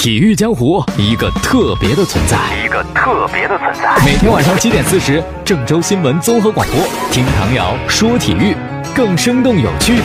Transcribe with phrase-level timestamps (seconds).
[0.00, 4.02] 体育江湖一个特别的存在，一个特别的存在。
[4.02, 8.56] 每天晚上七点四十，郑州新闻综合广播，听唐瑶说体育，
[8.96, 10.04] 更生动有趣的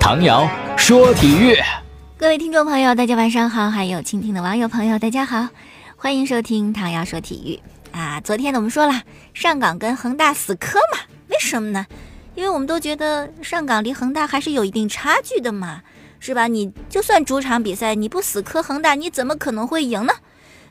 [0.00, 1.56] 唐瑶说体育。
[2.18, 5.46] 各位听众朋友，大家晚上好，还有倾听的网友朋友，大家好，
[5.94, 8.20] 欢迎收听唐瑶说体育啊。
[8.20, 9.00] 昨天呢，我们说了
[9.32, 11.86] 上港跟恒大死磕嘛，为什么呢？
[12.34, 15.82] 因为我们都觉得上港离恒大还是有一定差距的嘛。
[16.26, 16.48] 是吧？
[16.48, 20.12] 你就算主场比赛，你不死磕恒大，你怎么可能会赢呢？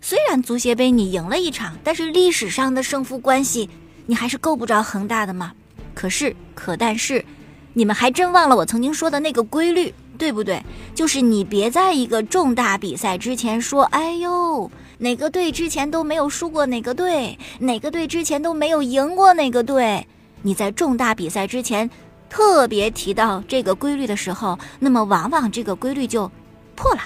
[0.02, 3.70] 虽然足协杯你赢了一场，但是历史上的胜负关系，
[4.06, 5.54] 你还是够不着恒大的嘛。
[5.94, 7.24] 可是，可但是，
[7.72, 10.62] 你们还真忘了我曾经说的那个规律，对不对？
[10.94, 20.06] 就是你别在一个重大比赛之前说，哎呦，哪个队之前都没有输过哪个队，哪个队之前都没有赢过哪个队。
[20.42, 21.90] 你在重大比赛之前。
[22.30, 26.30] 特别提到这个规律的时候，那么往往这个规律就
[26.76, 27.02] 破了，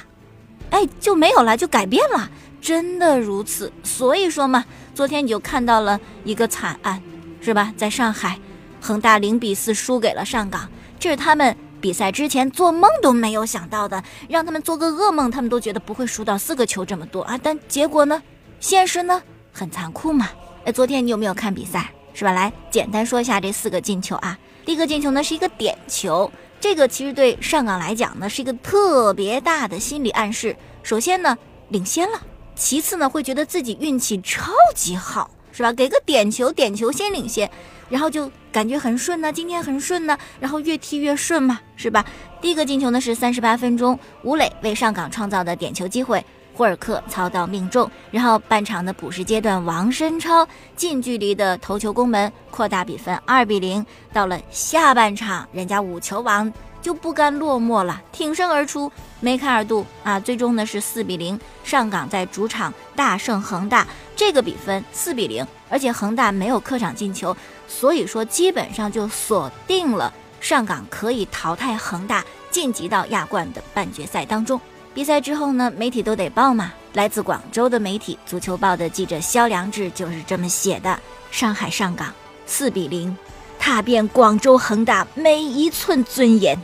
[0.71, 3.71] 哎，就没有了，就改变了，真的如此。
[3.83, 7.01] 所以说嘛，昨天你就看到了一个惨案，
[7.41, 7.73] 是吧？
[7.77, 8.39] 在上海，
[8.81, 17.39] 恒大零比四输给了上港，这是他们比赛之前做梦都没有想到的，让他们做个噩梦，他们都觉得不会输到四个球这么多啊。
[17.41, 18.21] 但结果呢，
[18.59, 20.29] 现实呢，很残酷嘛。
[20.65, 21.91] 哎，昨天你有没有看比赛？
[22.13, 22.31] 是吧？
[22.31, 24.37] 来简单说一下这四个进球啊。
[24.69, 30.55] 第一个进球呢是一个点球，这个其实对上港来讲呢是一个特别大的心理暗示。
[30.83, 31.35] 首先呢
[31.69, 32.21] 领先了，
[32.55, 35.73] 其次呢会觉得自己运气超级好，是吧？
[35.73, 37.49] 给个点球，点球先领先，
[37.89, 42.05] 然后就感觉很顺呢，今天很顺呢，然后越踢越顺嘛，是吧？
[42.39, 46.23] 第一个进球呢是三十八分钟，吴磊为上港创造的点球机会。
[46.59, 53.85] 霍尔克操刀命中，然后半场的补时阶段，王申超近距离的头球攻门，扩大比分二比零。
[54.11, 60.19] 到了下半场，人家五球王就不甘落寞了，挺身而出，梅开二度啊！
[60.19, 67.33] 最终呢是四比零，上港在主场大胜恒大，这个比分四比零，而且恒大没有客场进球，
[67.69, 72.21] 所以说基本上就锁定了上港可以淘汰恒大，
[72.51, 74.59] 晋级到亚冠的半决赛当中。
[74.99, 76.73] 比赛之后呢，媒体都得报嘛。
[76.91, 80.99] 来自广州的媒体《足球报》的记者肖良志就是这么写的：
[81.31, 82.13] 上海上港
[82.45, 83.15] 四比零，
[83.57, 86.59] 踏遍广州恒大每一寸尊严。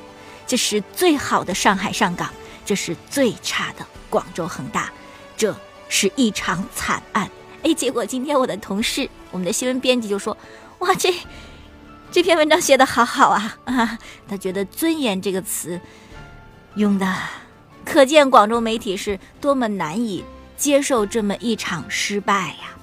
[0.46, 2.29] 这是最好的上海上港，
[2.66, 4.91] 这是最差的广州恒大，
[5.38, 5.56] 这
[5.88, 7.29] 是一场惨案。
[7.63, 10.38] 哎，结果今天我的同事，我们的新闻编辑就说
[10.79, 11.09] ：“哇，这
[12.12, 13.97] 这篇文章写的好好啊啊！”
[14.28, 15.79] 他觉得“尊严”这个词
[16.75, 17.16] 用的。
[17.85, 20.25] 可见广州媒体是多么难以
[20.57, 22.75] 接受这么一场失败呀！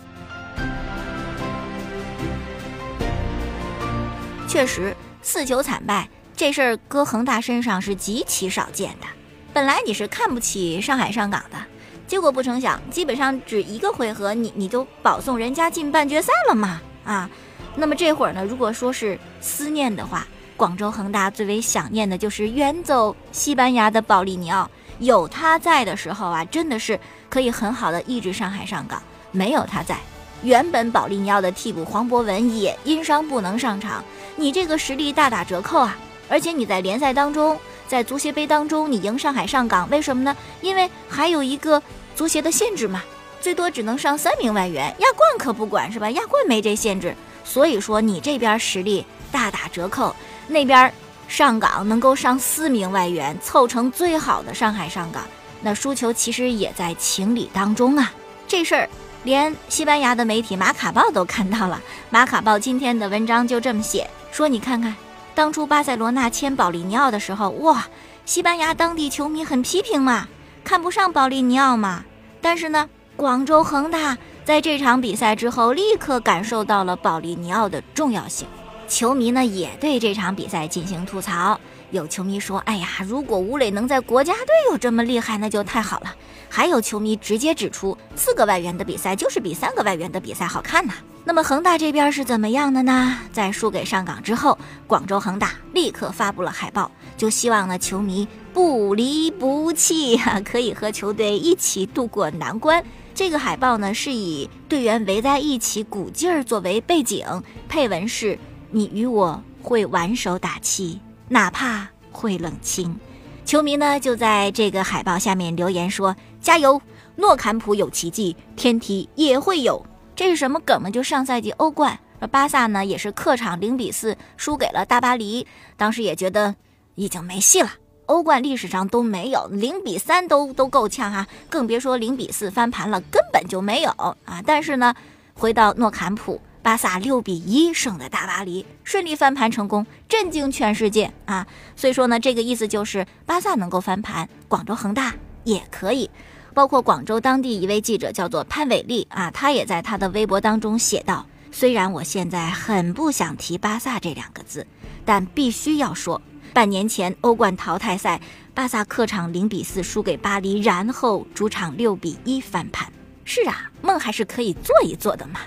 [4.48, 9.06] 确实，四球惨败这事儿搁恒大身上是极其少见的。
[9.52, 11.58] 本来你是看不起上海上港的，
[12.06, 16.80] 结果不成想，基本上只一个回合，你你就保送人家进半决赛了嘛！
[17.04, 17.28] 啊，
[17.74, 20.26] 那么这会儿呢，如果说是思念的话，
[20.56, 24.70] 广州恒大最为想念的就是远走西班牙的保利尼奥。
[25.02, 26.98] 有他在的时候啊，真的是
[27.28, 29.02] 可以很好的抑制上海上港。
[29.32, 29.96] 没有他在，
[30.42, 34.04] 原本保利尼奥的替补黄博文也因伤不能上场，
[34.36, 35.98] 你这个实力大打折扣啊！
[36.28, 37.58] 而且你在联赛当中，
[37.88, 40.36] 在足协杯当中，你赢上海上港，为什么呢？
[40.60, 41.82] 因为还有一个
[42.14, 43.02] 足协的限制嘛，
[43.40, 44.84] 最多只能上三名外援。
[44.98, 46.08] 亚冠可不管是吧？
[46.12, 50.14] 亚冠没这限制，所以说你这边实力大打折扣，
[50.46, 50.92] 那边。
[51.28, 55.22] 上港能够上四名外援，凑成最好的上海上港，
[55.62, 58.12] 那输球其实也在情理当中啊。
[58.46, 58.88] 这事儿
[59.24, 61.76] 连西班牙的媒体《马卡报》都看到了，
[62.10, 64.94] 《马卡报》今天的文章就这么写，说你看看，
[65.34, 67.86] 当初巴塞罗那签保利尼奥的时候，哇，
[68.26, 70.28] 西班牙当地球迷很批评嘛，
[70.62, 72.04] 看不上保利尼奥嘛。
[72.42, 78.46] 但是呢，广州恒大在这场比赛之后，立刻感受到了保利尼奥的重要性。
[78.92, 81.58] 球迷呢也对这场比赛进行吐槽，
[81.92, 86.14] 有球迷说：“哎呀，如果吴磊能在国家队有这么厉害，那就太好了。”
[86.50, 90.92] 还有球迷直接指出，四个外援的比赛就是比三个外援的比赛好看呐。
[91.24, 93.18] 那么恒大这边是怎么样的呢？
[93.32, 102.84] 在输给上港之后，广州恒大立刻发布了海报，就希望呢球迷不离不弃， 可以和球队一起度过难关。
[103.14, 107.26] 这个海报呢是以队员围在一起鼓劲儿作为背景，
[107.70, 108.38] 配文是。
[108.74, 110.98] 你与我会挽手打气，
[111.28, 112.98] 哪怕会冷清。
[113.44, 116.80] 球迷呢就在这个海报下面留言说：“加油，
[117.16, 119.84] 诺坎普有奇迹，天梯也会有。”
[120.16, 120.90] 这是什么梗呢？
[120.90, 121.98] 就上赛季欧冠，
[122.30, 125.46] 巴萨呢也是客场零比四输给了大巴黎，
[125.76, 126.54] 当时也觉得
[126.94, 127.70] 已经没戏了。
[128.06, 133.90] 欧冠历史上都没有，零比三都都够呛哈，更别说零比四翻盘了，根本就没有
[134.24, 134.42] 啊！
[134.46, 134.94] 但是呢，
[135.34, 141.44] 回到诺坎普，巴萨六比一胜的大巴黎，顺利翻盘成功，震惊全世界啊！
[141.74, 145.12] 所以说呢，这个意思就是巴萨能够翻盘，广州恒大
[145.42, 146.08] 也可以。
[146.54, 154.66] 包括广州当地一位记者叫做潘伟丽啊，他也在他的微博当中写道：“虽然我现在很不想提巴萨这两个字，
[155.04, 156.22] 但必须要说。”
[156.54, 158.20] 半年前欧冠淘汰赛，
[158.52, 162.92] 巴萨客场零比四输给巴黎，然后主场六比一翻盘。
[163.24, 165.40] 是啊，梦还是可以做一做的嘛。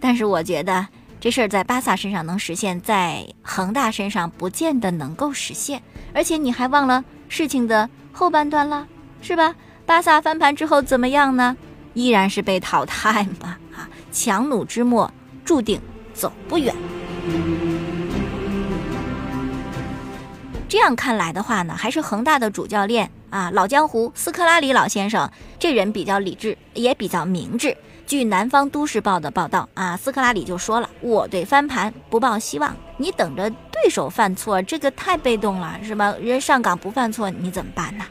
[0.00, 0.86] 但是我觉得
[1.20, 5.82] 这事儿在巴萨身上能实现，在恒大身上不见得能够实现。
[6.12, 8.86] 而且你还忘了事情的后半段了，
[9.20, 9.54] 是吧？
[9.86, 11.56] 巴萨翻盘之后怎么样呢？
[11.94, 13.56] 依然是被淘汰嘛。
[13.74, 15.12] 啊，强弩之末，
[15.44, 15.80] 注定
[16.12, 16.74] 走不远。
[20.72, 27.76] 这样看来的话呢，还是恒大的主教练啊，老江湖斯科拉里老先生，这人比较理智，也比较明智。
[28.06, 36.14] 据南方都市报的报道啊，斯科拉里就说了：“我对翻盘不抱希望，你等着对手犯错，这个太被动了，是吧？
[36.18, 38.06] 人上岗不犯错，你怎么办呢？”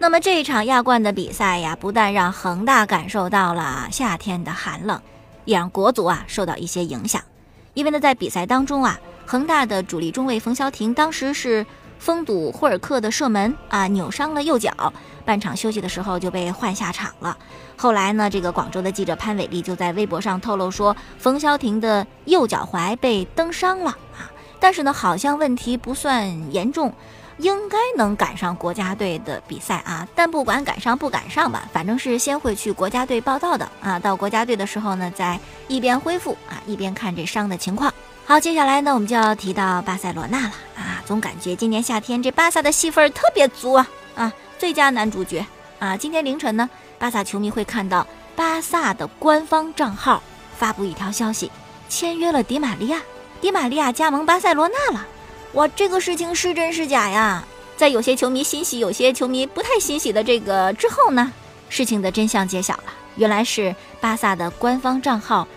[0.00, 4.98] 那么这一场亚冠的比赛呀，不但让恒大感受到了夏天的寒冷，
[5.44, 7.20] 也让国足啊受到一些影响。
[7.74, 11.66] 因为呢，在比赛当中啊，恒大的主力中卫冯潇霆当时是。
[12.00, 14.72] 封堵霍尔克的射门啊，扭伤了右脚，
[15.24, 17.36] 半场休息的时候就被换下场了。
[17.76, 26.90] 后来呢，这个广州的记者潘伟丽就在微博上透露说，冯潇霆的右脚踝被蹬伤了啊，但是呢，好像问题不算严重，
[27.36, 30.08] 应该能赶上国家队的比赛啊。
[30.14, 33.98] 但不管赶上不赶上吧，反正是先会去国家队报道的啊。
[33.98, 35.38] 到国家队的时候呢，再
[35.68, 37.92] 一边恢复啊，一边看这伤的情况。
[38.30, 41.02] 好，接下来呢，我们就要提到巴塞罗那了啊！
[41.04, 44.32] 总感觉今年夏天这巴萨的戏份儿特别足啊啊！
[44.56, 45.44] 最佳男主角
[45.80, 45.96] 啊！
[45.96, 48.06] 今天凌晨呢，巴萨球迷会看到
[48.36, 50.22] 巴萨的官方账号
[50.56, 51.50] 发布一条消息，
[51.88, 53.02] 签约了迪玛利亚，
[53.40, 55.04] 迪玛利亚加盟巴塞罗那了。
[55.54, 57.42] 哇，这个事情是真是假呀？
[57.76, 61.32] 在有些球迷欣喜，有些球迷不太欣喜的这个之后呢，
[61.68, 62.84] 事情的真相揭晓了，
[63.16, 65.48] 原来是巴萨的官方账号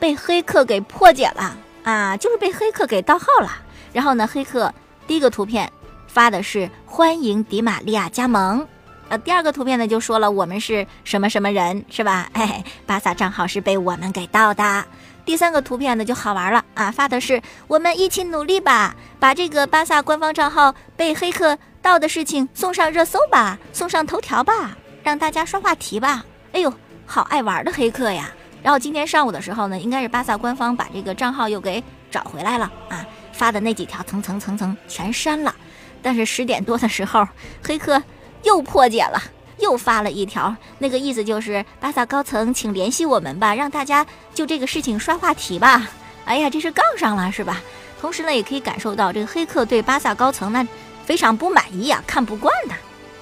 [0.00, 1.58] 被黑客给破解了。
[1.82, 3.50] 啊，就是被黑客给盗号了。
[3.92, 4.72] 然后呢，黑客
[5.06, 5.70] 第一个图片
[6.06, 8.66] 发的是欢迎迪玛利亚加盟，
[9.08, 12.28] 呃，第二个图片呢就说了我们是什么什么人，是吧？
[12.34, 14.84] 哎，巴萨账号是被我们给盗的。
[15.24, 26.24] 第三个图片呢就好玩了啊，发的是我们一起努力吧，把这个巴萨官方账号被黑客盗的事情送上热搜吧，送上头条吧，让大家刷话题吧。
[26.52, 26.72] 哎呦，
[27.06, 28.30] 好爱玩的黑客呀！
[28.62, 35.52] 然后今天上午的时候呢，应该是巴萨官方把这个账号又给找回来了啊，发的那几条层层层层全删了。
[36.00, 37.26] 但是十点多的时候，
[37.62, 38.00] 黑客
[38.44, 39.20] 又破解了，
[39.58, 45.88] 又发了一条，那个意思就是巴萨高层请联系我们吧，让大家就这个事情刷话题吧。
[46.24, 47.60] 哎呀，这是杠上了是吧？
[48.00, 50.64] 同时呢，也可以感受到这个黑客对巴萨高层那
[51.04, 52.76] 非常不满意啊，看不惯他。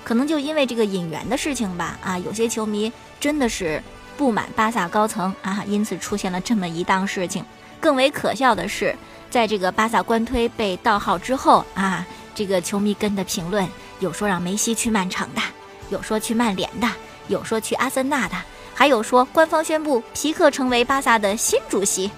[0.04, 3.82] 可能就因为这个引援的事情吧，啊，有些球迷真的是。
[4.20, 7.42] 不满巴萨高层啊，因此出现了这么一档事情。
[7.80, 8.94] 更为可笑的是，
[9.30, 13.66] 在这个巴萨官推被盗号之后啊，这个球迷跟的评论
[13.98, 15.40] 有说让梅西去曼城的，
[15.88, 16.86] 有说去曼联的，
[17.28, 18.34] 有说去阿森纳的，
[18.74, 22.10] 还有说官方宣布皮克成为巴萨的新主席。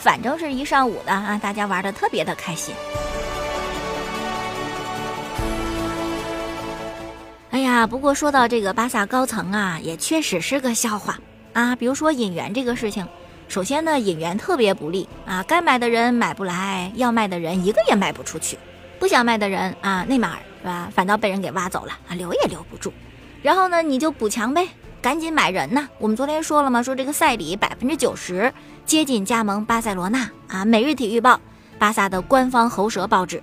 [0.00, 2.74] 反正是一上午的啊，大家玩的特别的开心。
[7.50, 11.18] 哎呀，不过说到这个巴萨高层啊，也确实是个笑话。
[11.52, 13.06] 啊，比如说引援这个事情，
[13.48, 18.56] 首先呢，引援特别不利啊，该买的人买不来，要卖的人一个也卖不出去，
[18.98, 22.92] 不想卖的人啊，内马尔是吧，反倒被人给挖走了啊，留也留不住。
[23.42, 24.68] 然后呢，你就补强呗，
[25.02, 25.88] 赶紧买人呐。
[25.98, 26.82] 我们昨天说了嘛？
[26.82, 28.52] 说这个塞里百分之九十
[28.84, 30.64] 接近加盟巴塞罗那啊。
[30.64, 31.40] 每日体育报，
[31.78, 33.42] 巴萨的官方喉舌报纸，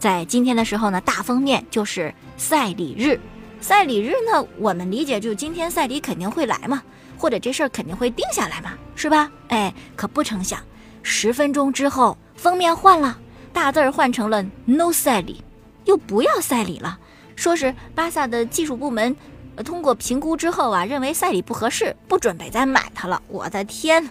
[0.00, 3.20] 在今天的时候呢，大封面就是塞里日。
[3.60, 6.82] 塞里日呢，我们理解就是今天塞里肯定会来嘛。
[7.24, 9.32] 或者这事儿肯定会定下来嘛，是吧？
[9.48, 10.60] 哎，可不成想，
[11.02, 13.18] 十分钟之后封面换了，
[13.50, 15.42] 大字儿换成了 “No 赛里”，
[15.86, 16.98] 又不要赛里了。
[17.34, 19.16] 说是巴萨的技术部门
[19.64, 23.22] 通过评估之后啊，认为赛里不合适，不准备再买他了。
[23.28, 24.06] 我的天，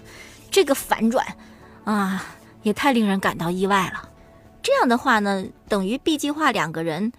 [0.50, 1.24] 这个反转
[1.84, 2.26] 啊，
[2.64, 4.10] 也太令人感到意外了。
[4.64, 7.14] 这样的话呢，等于 B 计划两个人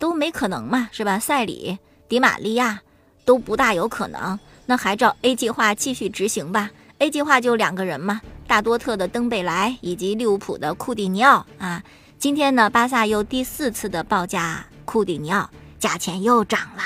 [0.00, 1.20] 都没可能嘛，是吧？
[1.20, 1.78] 赛里、
[2.08, 2.80] 迪玛利亚
[3.24, 4.36] 都不大有可能。
[4.70, 6.70] 那还照 A 计划继续执行吧。
[6.98, 11.82] A 计划就两个人嘛，大多特的登贝莱以及利物浦的库蒂尼奥啊。
[12.18, 15.48] 今天呢，巴萨又第四次的报价库蒂尼奥，
[15.78, 16.82] 价钱又涨了，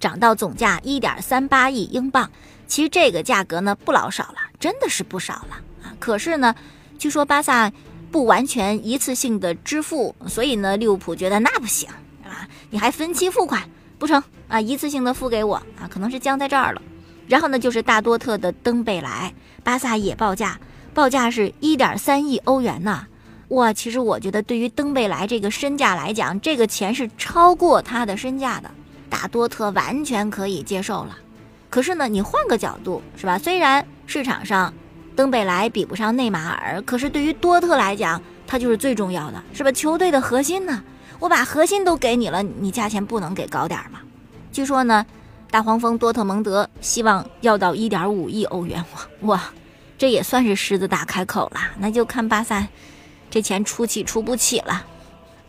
[0.00, 2.30] 涨到总价一点三八亿英镑。
[2.66, 5.92] 其实这个价格呢不老少了，真的是不少了啊。
[5.98, 6.54] 可是呢，
[6.98, 7.70] 据说巴萨
[8.10, 11.90] 不完全一次性的支付，所以呢，利物浦觉得那不行
[12.24, 13.68] 啊，你还分期付款
[13.98, 14.58] 不成啊？
[14.58, 16.80] 一次性的付给我啊，可能是僵在这儿了。
[17.28, 19.32] 然后呢，就是大多特的登贝莱，
[19.62, 20.58] 巴萨也报价，
[20.94, 23.06] 报价是一点三亿欧元呢。
[23.48, 28.70] 哇，其实我觉得对于登贝莱这个身价来讲，这个钱是超过他的身价的，
[29.08, 31.16] 大多特完全可以接受了。
[31.70, 33.38] 可是呢，你换个角度是吧？
[33.38, 34.72] 虽然市场上
[35.14, 39.70] 登贝莱比不上内马尔，可是对于多特来讲，他就是最重要的，是吧？
[39.72, 40.82] 球队的核心呢，
[41.18, 44.00] 我把核心都给你了，你价钱不能给高点吗？
[44.52, 45.04] 据说呢，
[45.50, 49.44] 大黄蜂多特蒙德希望要到一点五亿欧元，哇哇，
[49.96, 51.60] 这也算是狮子大开口了。
[51.78, 52.66] 那就看巴萨。
[53.30, 54.86] 这钱出起出不起了，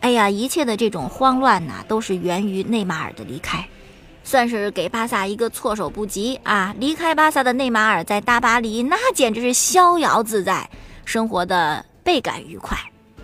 [0.00, 3.66] 哎呀，一切的这种慌乱呐，都是源于内马尔的离开，
[4.22, 6.74] 算是给巴萨一个措手不及啊！
[6.78, 10.68] 离开巴萨的内马尔在大巴黎那简直是逍遥自在，
[11.06, 12.76] 生活的倍感愉快。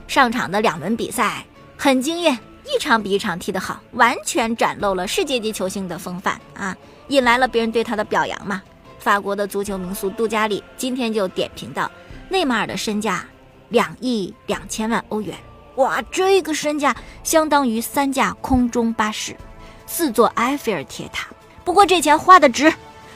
[0.09, 1.45] 上场的两轮比赛
[1.77, 2.39] 很惊艳，
[2.75, 6.77] 一场比一场踢得好，完全展露了世界级球星的风范啊，
[7.09, 8.63] 引来了别人对他的表扬嘛。
[8.99, 11.91] 法国的足球名宿杜加里今天就点评到，
[12.29, 13.25] 内马尔的身价。
[13.71, 15.37] 两亿两千万欧元，
[15.75, 16.95] 哇，这个身价
[17.25, 19.37] 相当于三架空中巴士，
[19.89, 21.27] 四座埃菲尔铁塔。
[21.65, 22.73] 不过这钱花的值，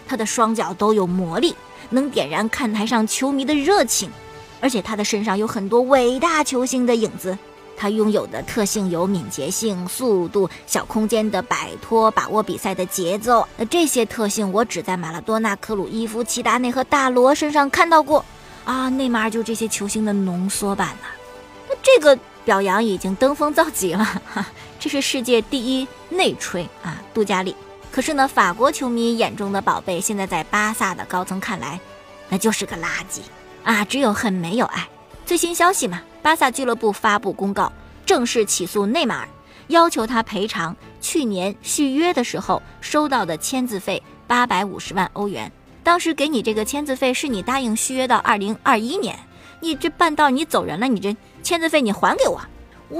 [0.09, 1.55] 他的双脚都有魔力，
[1.91, 4.11] 能点燃看台上球迷的热情，
[4.61, 7.39] 而且他的身上有很多伟大球星的影子。
[7.81, 13.49] 他拥有的特性有敏捷性、速度、小空间的摆脱、把握比赛的节奏。
[13.57, 18.23] 那这些特性我只在马拉多纳、克鲁伊夫、齐达内和大罗身上看到过。
[18.67, 21.07] 啊，内马尔就这些球星的浓缩版呢，
[21.69, 24.47] 那这个表扬已经登峰造极了，哈，
[24.79, 27.57] 这是世界第一内吹啊，杜加里。
[27.91, 31.81] 可是呢，法国球迷眼中的宝贝，现在在巴萨的高层看来，
[32.29, 33.23] 那就是个垃圾
[33.65, 34.87] 啊，只有恨没有爱。
[35.25, 37.73] 最新消息嘛，巴萨俱乐部发布公告，
[38.05, 39.29] 正式起诉内马尔，
[39.69, 45.51] 要求他赔偿去年续约的时候收到的签字费八百五十万欧元。
[45.83, 49.19] 当时给你这个签字费，是你答应续约到二零二一年，
[49.61, 52.41] 你这办到你走人了，你这签字费你还给我！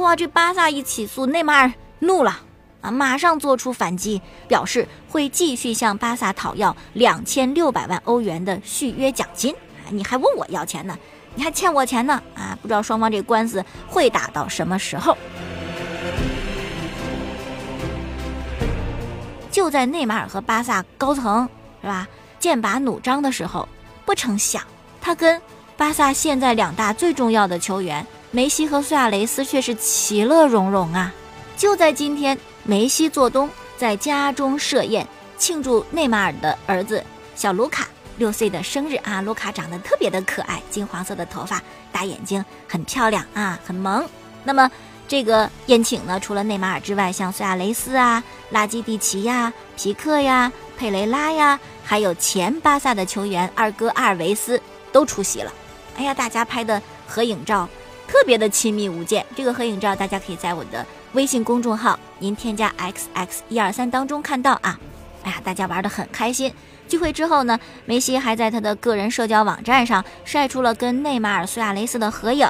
[0.01, 2.41] 哇，这巴萨一起诉，内马尔怒了
[2.81, 9.55] 啊，马上做出反击，表示会继续向巴萨讨要两千六百万欧元的续约奖金。
[9.91, 10.97] 你还问我要钱呢？
[11.35, 12.59] 你还欠我钱呢啊！
[12.61, 15.17] 不知道双方这官司会打到什么时候？
[19.51, 21.49] 就在内马尔和巴萨高层
[21.81, 22.07] 是吧？
[22.39, 23.69] 剑拔弩张的时候，
[24.05, 24.63] 不成想，
[25.01, 25.41] 他跟
[25.77, 31.13] 巴萨现在两大最重要的球员梅西和苏亚雷斯却是其乐融融啊！
[31.57, 35.07] 就在今天，梅西做东，在家中设宴
[35.37, 37.03] 庆祝内马尔的儿子
[37.35, 37.89] 小卢卡
[38.21, 39.23] 六岁的生日啊！
[39.23, 41.61] 卢卡长得特别的可爱，金黄色的头发，
[41.91, 44.07] 大眼睛，很漂亮啊，很萌。
[44.45, 44.71] 那么
[45.09, 51.59] 这个宴请呢，除了内马尔之外，像苏亚雷斯啊、拉基蒂奇呀、皮克呀、佩雷拉呀。
[51.83, 54.61] 还有前巴萨的球员二哥阿尔维斯
[54.93, 55.51] 都出席了，
[55.97, 57.67] 哎呀，大家拍的合影照
[58.07, 59.25] 特别的亲密无间。
[59.35, 64.79] 这个合影照大家可以在我的微信公众号您添加 x x 一二三当中看到啊。
[65.25, 66.53] 哎呀，大家玩的很开心。
[66.91, 72.47] 聚会之后呢，梅西还在他的个人社交网站上晒出了跟内马尔、苏亚雷斯的合影，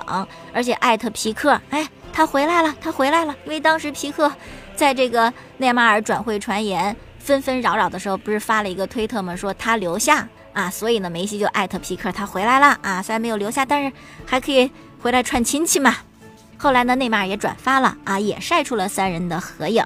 [0.53, 3.37] 而且艾特皮克，哎，他回来了，他回来了。
[3.45, 4.33] 因为当时皮克
[4.75, 6.97] 在这个内马尔转会传言。
[7.23, 9.37] 纷纷扰扰的时候，不是发了一个推特吗？
[9.37, 13.03] 说他留下啊，所以呢，梅西就艾特皮克，他回来了啊。
[13.03, 13.93] 虽然没有留下，但是
[14.25, 14.69] 还可以
[15.03, 15.95] 回来串亲戚嘛。
[16.57, 19.85] 后来呢，内马尔也转发了啊，也晒出了三人的合影。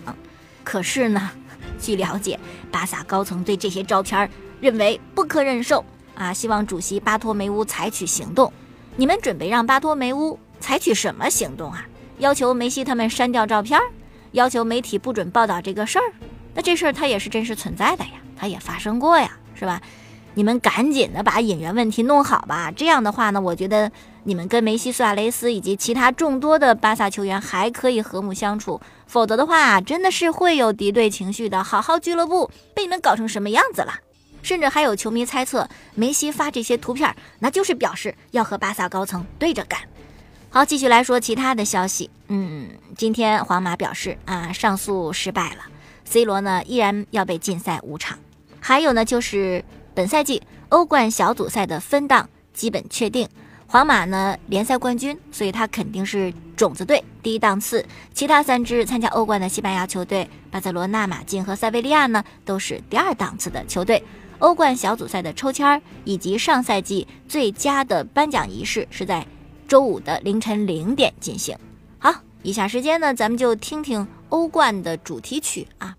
[0.62, 1.28] 可是呢，
[1.80, 2.38] 据了解，
[2.70, 4.30] 巴萨高层对这些照片
[4.64, 8.50] 认为不可忍受啊，希望主席巴托梅乌采取行动。
[8.96, 11.84] 你们准备让巴托梅乌采取什么行动啊？
[12.16, 13.78] 要求梅西他们删掉照片？
[14.32, 16.04] 要求媒体不准报道这个事儿？
[16.54, 19.82] 那这事儿它也是真实存在的呀，它也发生过呀，是吧？
[20.32, 22.72] 你们赶紧的把引援问题弄好吧。
[22.74, 23.92] 这样的话呢，我觉得
[24.22, 28.80] 你们跟梅西、苏亚雷斯以及其他众多的巴萨球员还可以和睦相处。
[29.06, 31.62] 否则的话，真的是会有敌对情绪的。
[31.62, 33.92] 好好俱乐部被你们搞成什么样子了？
[34.44, 39.80] 甚至还有球迷猜测，梅西发这些图片，那就是表示要和巴萨高层对着干。
[40.50, 42.10] 好，继续来说其他的消息。
[42.28, 45.64] 嗯，今天皇马表示啊，上诉失败了。
[46.04, 48.18] C 罗呢依然要被禁赛五场，
[48.60, 53.26] 还有呢就是本赛季欧冠小组赛的分档基本确定，
[53.66, 64.04] 皇马呢联赛冠军，所以他肯定是种子队第一档次，其他三支参加欧冠的西班牙球队巴塞罗那、马竞和塞维利亚呢，都是第二档次的球队。
[64.38, 69.26] 欧冠小组赛的抽签儿以及上赛季最佳的颁奖仪式是在
[69.66, 71.56] 周五的凌晨零点进行。
[71.98, 72.12] 好，
[72.42, 75.96] 以下时间呢，咱们就听听欧冠的主题曲啊。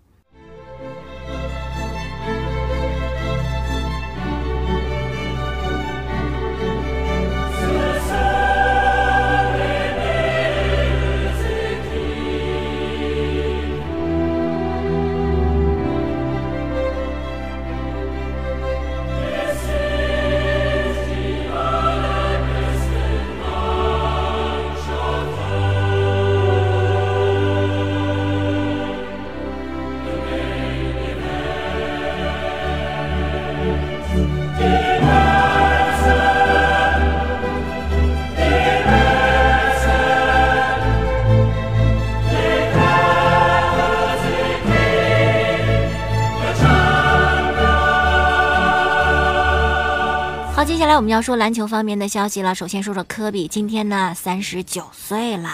[50.96, 52.54] 我们要说篮球方面的消息了。
[52.54, 55.50] 首先说说科比，今天呢三十九岁了。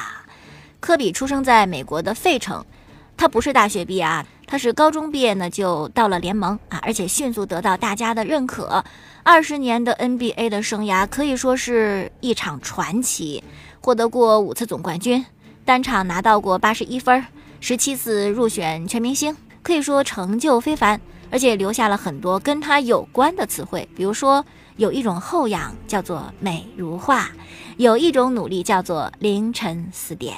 [0.78, 2.64] 科比出生在美国的费城，
[3.16, 8.84] 他不是大学毕业啊，他是高中毕业呢就到了联盟啊，而且迅速得到大家的认可。
[9.25, 13.42] 二十年的 NBA 的生涯可以说是一场传奇，
[13.80, 15.26] 获得过五次总冠军，
[15.64, 17.26] 单场拿到过八十一分，
[17.58, 21.00] 十七次入选全明星，可以说成就非凡，
[21.32, 24.44] 而且留下了很多跟他有关的词汇，比如说。
[24.76, 27.29] 有一种后仰叫做美如画，
[27.76, 30.37] 有一种努力叫做凌晨四点。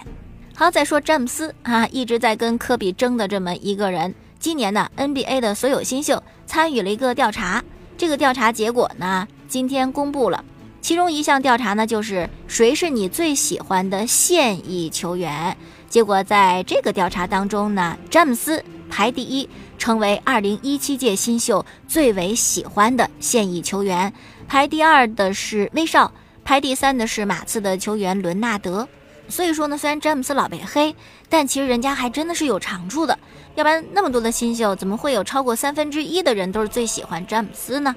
[0.55, 4.15] 好，再说詹姆斯啊，一直在跟科比争的这么一个人。
[4.39, 7.63] 今年呢，NBA 的所有新秀参与了一个调查，
[7.97, 10.45] 这个调查结果呢，今天公布了。
[10.81, 15.57] 其中一项调查呢，就是谁是你最喜欢的现役球员。
[15.89, 18.63] 结果在这个调查当中呢，詹姆斯
[18.95, 19.49] 排第一。
[19.77, 24.11] 成为二零一七届新秀最为喜欢的现役球员，
[24.47, 26.13] 排第二的是威少，
[26.45, 28.89] 排第三的是马刺的球员伦纳德。
[29.29, 30.95] 所以说呢，虽然詹姆斯老被黑，
[31.29, 33.19] 但其实人家还真的是有长处的。
[33.57, 37.95] 要不然那么多的新秀，怎么会有超过三分之一的人都是最喜欢詹姆斯呢？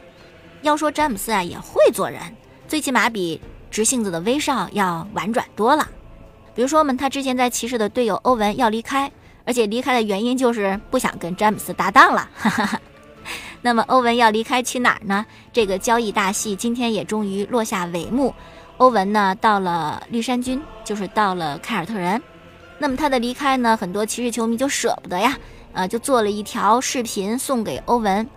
[0.64, 2.20] 要说詹姆斯啊，也会做人，
[2.68, 5.88] 最起码比直性子的威少要婉转多了。
[6.56, 9.10] 比如说嘛，他之前在骑士的队友欧文要离开。
[9.48, 12.30] 而且离开的原因就是不想跟詹姆斯搭档了。
[13.62, 15.26] 那么欧文要离开去哪儿呢？
[15.52, 18.36] 这个交易大戏今天也终于落下帷幕。
[18.78, 22.22] 欧文呢到了绿衫军，就是到了凯尔特人。
[22.78, 25.36] 那么他的离开呢，很多骑士球迷就舍不得呀，
[25.74, 28.30] 呃，就做了一条视频送给欧文。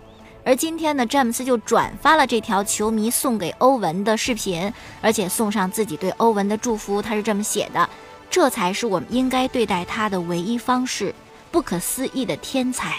[0.43, 6.99] 而今天呢，詹姆斯就转发了这条球迷送给欧文的视频，而且送上自己对欧文的祝福。
[6.99, 7.87] 他是这么写的。
[8.31, 11.13] 这才是我们应该对待他的唯一方式。
[11.51, 12.95] 不可思议的天才，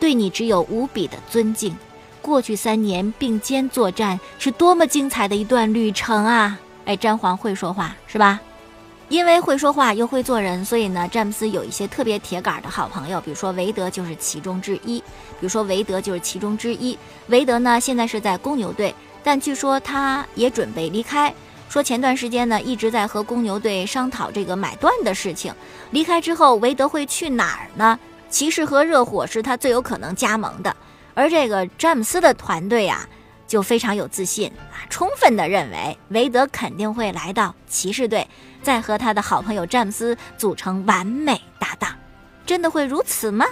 [0.00, 1.74] 对你只有无比的尊敬。
[2.20, 6.58] 过去三年并肩作战是多么精彩的一段旅程啊！
[6.84, 8.40] 哎，詹皇会说话是吧？
[9.08, 14.98] 因为会说话又会做人，所以呢，詹姆斯有一些特别铁杆的好朋友，比如说韦德就是其中之一。
[14.98, 16.98] 比如说韦德就是其中之一。
[17.28, 18.92] 韦德呢，现在是在公牛队，
[19.22, 21.32] 但据说他也准备离开。
[21.72, 25.54] 说前段时间呢，一直在和公牛队商讨这个买断的事情。
[25.90, 27.98] 离开之后，韦德会去哪儿呢？
[28.28, 30.76] 骑士和热火是他最有可能加盟的。
[31.14, 33.08] 而这个詹姆斯的团队啊，
[33.46, 38.28] 就非常有自信啊，充分的认为韦德肯定会来到骑士队，
[38.62, 41.96] 再和他的好朋友詹姆斯组成完美搭档。
[42.44, 43.46] 真的会如此吗？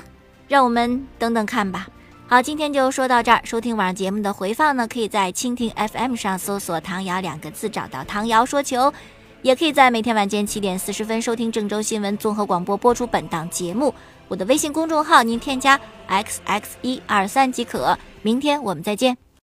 [0.46, 1.88] 让我们等等看吧。
[2.31, 3.40] 好，今天就说到这儿。
[3.43, 8.88] 收听晚上节目的回放呢，可以在蜻蜓 FM 上搜索“唐瑶”两个字，找到唐瑶说球；
[9.43, 13.93] 也可以在每天晚间七点四十分收听郑州新闻综合广播播出本档节目。
[14.29, 17.99] 我的微信公众号您添加 x x 一二三即可。
[18.23, 19.19] 明天我们再见。